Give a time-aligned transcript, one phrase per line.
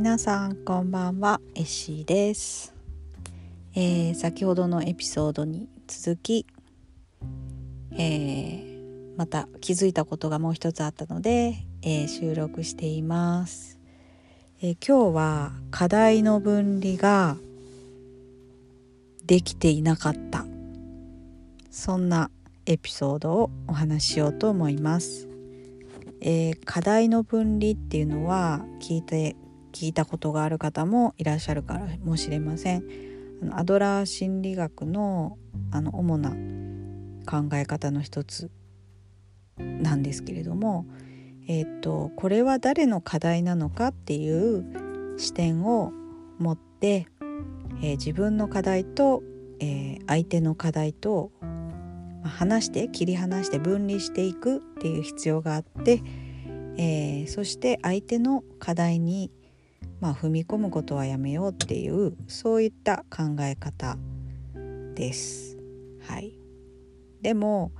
[0.00, 1.40] 皆さんこんばんは。
[1.56, 2.72] エッシーです、
[3.74, 6.46] えー、先ほどのエピソードに続き、
[7.90, 13.80] えー、また気づいたことがもう一つあったので、えー、収録しています、
[14.62, 17.36] え今日は課題の分離が
[19.26, 20.46] できていなかった。
[21.72, 22.30] そんな
[22.66, 25.26] エピソードをお話ししようと思います。
[26.20, 29.34] えー、課題の分離っていうのは聞いて
[29.78, 32.82] 聞いたことがある方もいらっしゃるかもしれません。
[33.42, 35.38] あのアドラー心理学の
[35.70, 36.30] あの主な
[37.30, 38.50] 考え方の一つ
[39.56, 40.84] なんですけれども、
[41.46, 45.92] えーと、これは誰の課題なのかっていう視点を
[46.40, 47.06] 持って、
[47.80, 49.22] えー、自分の課題と、
[49.60, 51.30] えー、相手の課題と
[52.24, 56.02] 離して切り離して分離していくっていう必要があって、
[56.78, 59.30] えー、そして相手の課題に、
[60.00, 63.98] まあ、踏み込むことはやめようっていうそういった考え方
[64.94, 65.56] です。
[66.06, 66.32] はい、
[67.20, 67.72] でも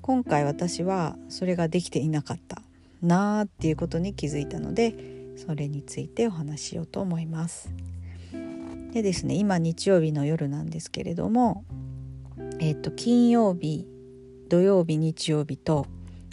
[0.00, 2.62] 今回私はそれができていなかった
[3.02, 4.94] なーっていうことに気づいたので
[5.36, 7.70] それについてお話ししようと思います。
[8.92, 11.64] でですね今日曜日の夜なんですけれども
[12.60, 13.86] えっ、と金曜日
[14.48, 15.86] 土曜日日曜日と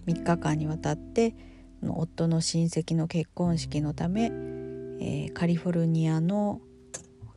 [0.06, 1.34] 3日間にわたって
[1.84, 4.32] 夫の親戚の結婚式のため、
[5.02, 6.62] えー、カリフォルニアの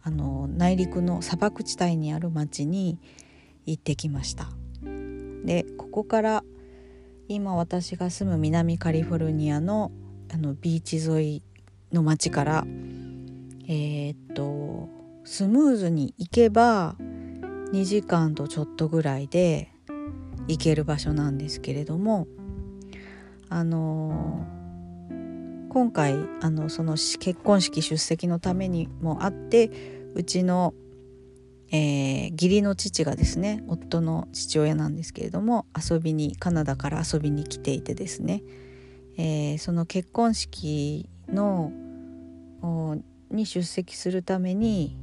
[0.06, 2.98] あの内陸の砂漠地帯にある町に
[3.64, 4.50] 行ってきました。
[5.46, 6.44] でここから
[7.26, 9.92] 今私が住む南カリフォルニアの
[10.30, 11.42] あのビーチ沿い
[11.90, 12.66] の町から
[13.66, 14.90] えー、っと
[15.24, 16.96] スムーズに行けば
[17.72, 19.72] 2時間とちょっとぐらいで
[20.48, 22.26] 行ける場所なんですけれども
[23.48, 24.46] あの
[25.75, 29.72] 今回あのその結婚式出席のためにもあって
[30.14, 30.72] うちの、
[31.72, 38.44] えー、義理の父がですね夫の父親なんですけれども遊びにカナダから遊びに来ていてですね、
[39.16, 41.72] えー、その結婚式の
[43.32, 44.97] に出席するために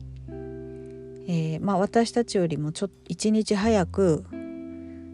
[1.27, 4.25] えー、まあ、私たちよりもちょっと一日早く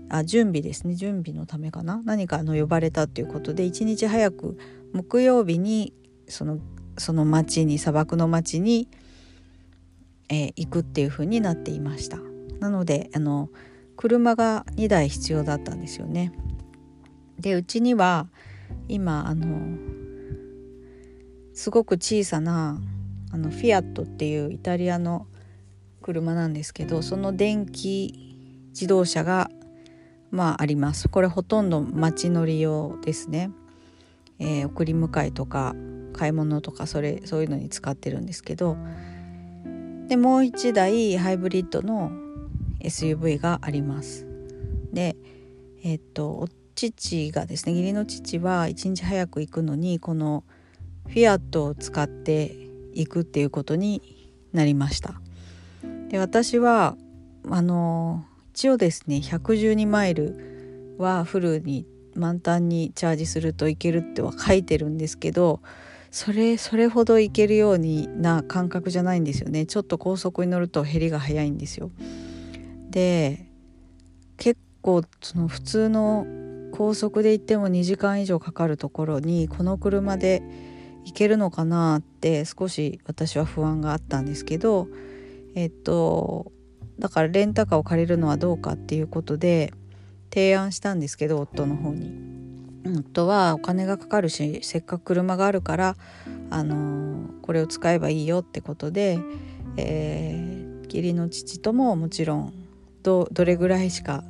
[0.10, 0.96] あ準備ですね。
[0.96, 2.02] 準備のためかな。
[2.06, 4.58] 何かの呼ばれたということで一日早く
[4.94, 5.94] 木曜日に
[6.28, 6.60] その
[6.98, 8.90] その町に砂漠の町に、
[10.30, 12.18] えー、行くっていう風になっていました。
[12.60, 13.50] なのであの
[13.96, 16.32] 車が2台必要だったんですよね。
[17.40, 18.28] でうちには
[18.88, 19.78] 今あの
[21.54, 22.80] すごく小さな
[23.32, 25.28] あのフィアットっていうイタリアの
[26.02, 29.50] 車なんですけどその電気自動車が
[30.32, 31.10] まああります。
[31.10, 33.52] これほとんど街乗り用ですね、
[34.40, 35.76] えー、送り迎えとか
[36.14, 38.78] 買い物とかそれそういうのに使ってるんですけど
[40.08, 42.12] でもう1台ハイブリッドの
[42.80, 44.26] SUV があります。
[44.94, 45.18] で
[45.84, 50.44] えっ、とお父がですね義理の父は一日早く行くのにこの
[51.08, 52.56] フィアットを使って
[52.94, 55.22] 行くっていうことになりました。
[56.10, 56.96] で私は
[57.50, 61.86] あの一応ですね112マイルはフルに
[62.18, 65.62] 満タンにチャージするといけるっては書いてるんですけど
[66.12, 69.66] それそれほどいけるようにな感覚じゃないんですよね。
[69.66, 71.92] ちょっと高速に乗ると減りが早いんですよ。
[72.90, 73.46] で
[74.38, 76.26] 結構その普通の
[76.72, 80.42] 高速で行っても2時間以上かかるところにこの車で
[81.06, 84.88] 行けるのかなって少し私は不安があったんですけど
[85.56, 86.52] えっと
[87.00, 89.74] だからレンタカーを借りるのはどうかっていうことで
[90.30, 92.38] 提案したんですけど夫の方に。
[92.86, 95.98] 夫はお金がかかるしせっかく車があるから
[96.50, 99.20] あのこれを使えばいいよってことで、
[99.76, 102.54] えー、義理の父とももちろん
[103.04, 104.24] どどれぐらいしか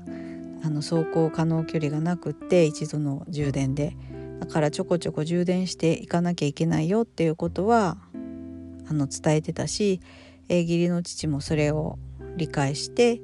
[0.64, 3.96] あの走行可能距離がなくって一度の充電で
[4.40, 7.98] だからちょこちょこ充電していかなきゃいけないよっていうことは
[8.90, 10.02] あの伝えてたし
[10.50, 11.98] えー、義理の父もそれを
[12.36, 13.20] 理解して、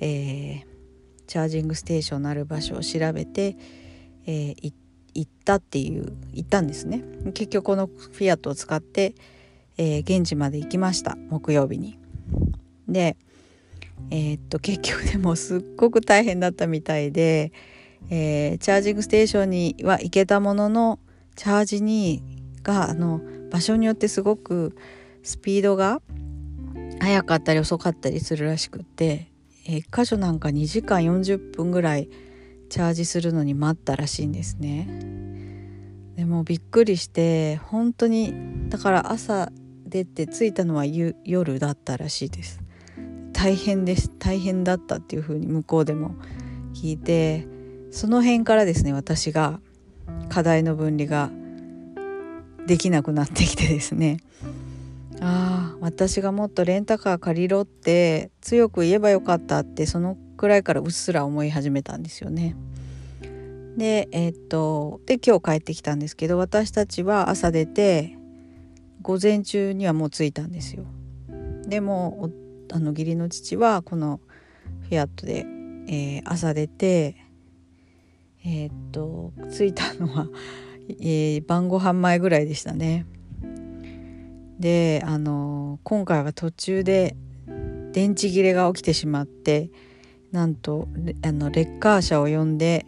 [0.00, 0.66] えー、
[1.26, 3.56] チャージングステーションのある場所を調べて、
[4.26, 4.72] えー、
[5.14, 7.02] 行ったっていう行ったんですね
[7.34, 9.14] 結局このフィアットを使って、
[9.78, 11.98] えー、現地まで行きました木曜日に。
[12.88, 13.16] で
[14.10, 17.52] えー、っと結局でもすっごく大変だったみたいで、
[18.10, 20.98] えー、チャージングステーションには行けたものの
[21.34, 22.22] チャージに
[22.62, 23.20] があの
[23.50, 24.76] 場所によってすごく
[25.22, 26.02] スピードが
[27.00, 29.28] 早かったり遅かったりするらしくって、
[29.68, 32.08] え1箇所なんか2時間40分ぐらい
[32.68, 34.88] チャージするのに待ったらしいんですね。
[36.16, 38.32] でもびっくりして本当に
[38.70, 39.50] だから朝
[39.86, 42.60] 出て着いたのは夜だったらしいです。
[43.32, 44.10] 大変です。
[44.18, 46.14] 大変だったっていう風に向こうでも
[46.74, 47.46] 聞いて
[47.90, 49.60] その辺からですね私が
[50.28, 51.30] 課題の分離が
[52.66, 54.18] できなくなってきてですね。
[55.20, 62.56] ああ私がもっとレンタカー借りろって強く言えばよかったってそのくらいからうっすら思い始めたんですよね。
[63.76, 68.16] でえー、っとで今日帰ってきたんですけど私たちは朝出て
[69.02, 70.84] 午前中にはもう着いたんですよ。
[71.66, 72.30] でも
[72.72, 74.20] あの義理の父はこの
[74.88, 75.46] フィアットで、
[75.88, 77.16] えー、朝出て
[78.44, 80.28] えー、っと着いたのは、
[81.00, 83.06] えー、晩ご飯前ぐらいでしたね。
[84.58, 87.16] であの今回は途中で
[87.92, 89.70] 電池切れが起きてしまって
[90.32, 90.88] なんと
[91.22, 92.86] あのレッカー車を呼んで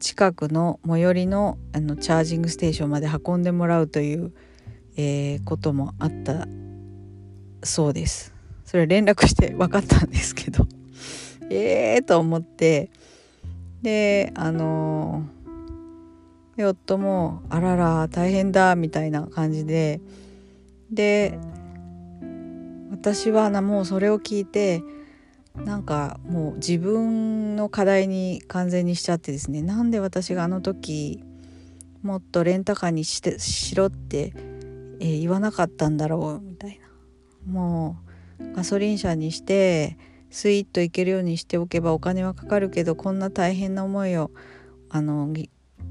[0.00, 4.32] 近くの最寄りのあのチャージングステーションまで運んでもらうという、
[4.96, 6.46] えー、こともあった
[7.64, 8.32] そうです。
[8.64, 10.66] それ連絡して分かったんですけど
[11.50, 12.90] ええと思って
[13.80, 20.02] であのー、夫も「あらら大変だ」みたいな感じで
[20.90, 21.38] で
[22.90, 24.82] 私はなもうそれを聞いて
[25.54, 31.22] なんかもう自分の課題に完全にしちゃってですねなんで私があの時
[32.02, 34.32] もっとレンタカーにしてしろって、
[35.00, 36.88] えー、言わなかったんだろうみたいな。
[37.50, 37.96] も
[38.40, 39.96] うガソリン車にして
[40.30, 44.30] スイッと行けるようにしておけばお金はかかるけどこんな大変な思いを
[44.90, 45.32] あの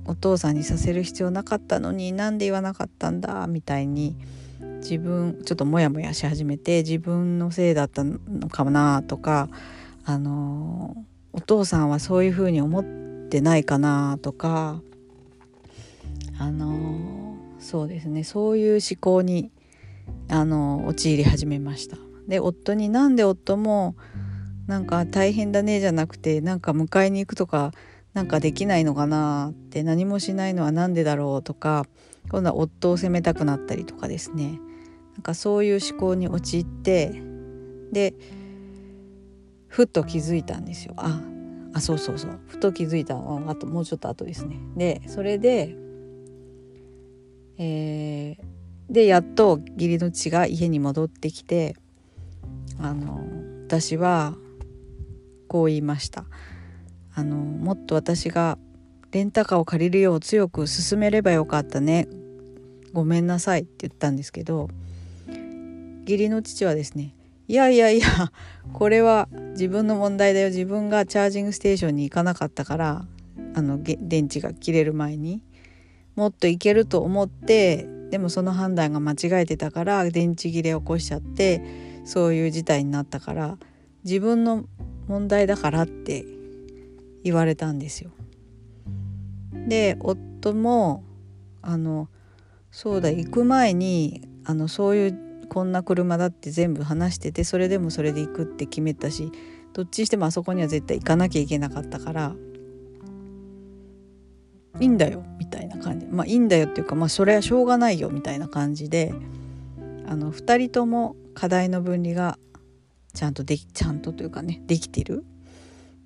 [0.06, 4.16] お父さんにさせる必要なかったのになんで言わなかったんだみたいに
[4.78, 9.50] 自分ちょっとモヤモヤし始めて自分のせいだったのかなとか
[10.06, 10.96] あの
[11.34, 12.84] お父さんはそういうふうに思っ
[13.30, 14.82] てないかなとか
[16.40, 19.52] あのそうですねそういう思考に
[20.30, 21.98] あの陥り始めました。
[22.28, 23.96] で夫になんで夫も
[24.68, 27.72] なんか大変だねじゃなくてなんか迎えに行くとか
[28.14, 31.86] なんかできないのかなって何もしないのは何でだろうとか
[32.30, 34.60] 今度は夫を責めたくなったりとかですね。
[35.14, 37.22] なんかそういう思考に陥って
[37.92, 38.14] で
[39.68, 40.94] ふっと気づいたんですよ。
[40.98, 41.22] あ
[41.74, 42.40] あそうそうそう。
[42.48, 43.16] ふと気づいた。
[43.16, 44.58] あともうちょっと後ですね。
[44.76, 45.76] でそれで
[47.58, 51.76] えー、でやっと義理の父が家に戻ってきて
[52.80, 53.26] あの
[53.66, 54.36] 私は
[55.48, 56.26] こう言いました。
[57.14, 58.60] あのもっと私が
[59.12, 62.08] レンタカーを借りるよう強く勧めればよかったね。
[62.94, 63.62] ごめんなさい。
[63.62, 64.70] って言ったんですけど
[66.02, 67.16] 義理の父はですね
[67.48, 68.08] いやいやいや
[68.74, 70.50] これは自分の問題だよ。
[70.50, 73.06] 自分がチャージングステーションに行かなかったから
[73.56, 75.42] あの電池が切れる前に
[76.16, 81.62] もっといけると思ってでもその判断が間違えてたから電池切れを起こしちゃって
[82.06, 83.58] そういう事態になったから
[84.04, 84.66] 自分の
[85.08, 86.26] 問題だからって
[87.24, 88.12] 言われたんですよ。
[89.68, 91.04] で夫も
[91.62, 92.08] あの
[92.72, 99.32] そうだ行く前にあのそういうこんな車だって全部話しててそれでもそれで行くって決めたし
[99.74, 102.36] どっちにしてもあそこには絶対行かなきゃいけなかったから
[104.80, 106.06] いいんだよみたいな感じ。
[106.06, 109.14] まあいいんだよっていうかまあそれはしょうがないよみたいな感じで
[110.06, 112.38] あの2人とも課題の分離が
[113.14, 115.26] ちゃんとできちゃんとというかねできてる。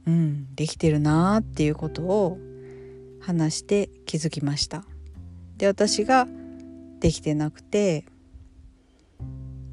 [0.07, 2.39] うんできてるなーっていうことを
[3.21, 4.83] 話して気づきました。
[5.57, 6.27] で私が
[6.99, 8.05] できてなくて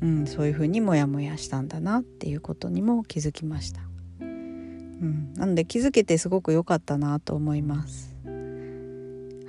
[0.01, 3.81] うん、そういうふうにモヤモヤしたんだなっていうことにも気づきました。
[4.21, 8.15] うん、なので気づけてすごく良かったなと思います。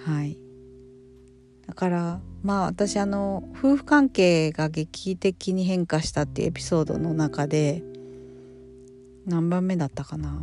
[0.06, 0.38] はい。
[1.68, 7.84] だからまあ私あの夫婦関係が劇的に変化したっていうエピソードの中で
[9.28, 10.42] 何番目だったかな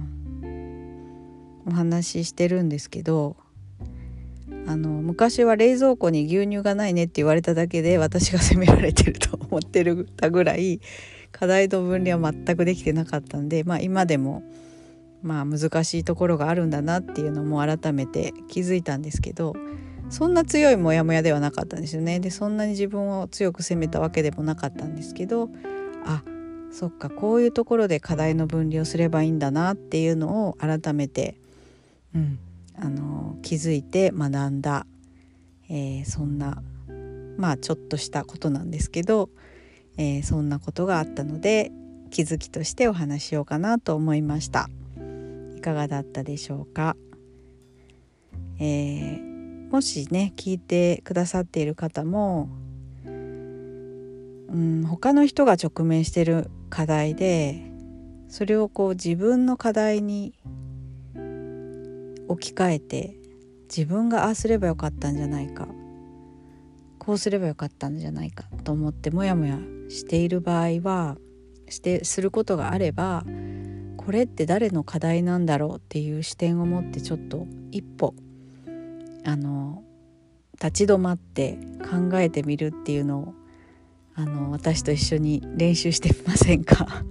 [1.66, 3.36] お話ししてるんですけど
[4.66, 10.80] あの昔は冷蔵庫に牛乳がないねって言われただけで私が責められてると思ってるたぐらい
[11.32, 14.42] 課題と分離は全くできてなかったんで、まあ、今でも
[15.22, 19.54] まあ難しいところがあるんだなっていうのも改めて気づいたんですけど
[20.08, 22.20] そんな強いモヤモヤではなかったんですよね。
[22.20, 25.50] でそんなに自分を強く責めたわけでもなかったんですけど
[26.04, 26.22] あ
[26.70, 31.36] そっかこういうところで課題の分離をすればいいんだなっていうのを改めて、
[32.14, 32.38] うん、
[32.78, 34.86] あの気づいて学んだ、
[35.68, 36.62] えー、そんな
[37.36, 39.30] まあちょっとしたことなんですけど、
[39.98, 41.72] えー、そんなことがあったので
[42.10, 44.68] 気づきとしてお話しようかなと思いました。
[45.56, 46.96] いかがだったでしょうか、
[48.60, 52.48] えー、もしね聞いてくださっている方も
[54.48, 57.62] うん、他の人が直面してる課題で
[58.28, 60.34] それをこう自分の課題に
[62.28, 63.16] 置き換えて
[63.68, 65.68] 自分がああすればよかったんじゃないか。
[66.98, 71.16] こうすればよかったんじゃないかと思ってモヤモヤしている場合は
[71.68, 73.24] してすることがあれば
[73.96, 78.12] これって誰の課題なんだろうっていう視点を持ってちょっと一歩
[79.24, 79.84] あの
[80.54, 83.34] 立ち止まって考えてみるっていうのを
[84.16, 87.04] あの私と一緒に練習してみませんか？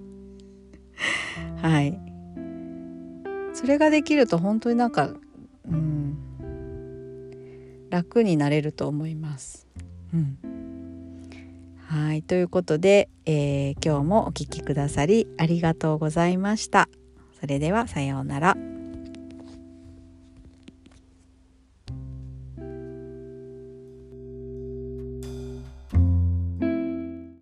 [1.61, 2.04] はい。
[3.65, 5.09] それができると本当になんか
[5.67, 6.15] うん
[7.89, 9.65] 楽になれると思います。
[10.13, 10.37] うん、
[11.87, 16.89] はいということで、えー、今日もお聴きくださりありがとうございました。
[17.39, 18.74] それではさようなら。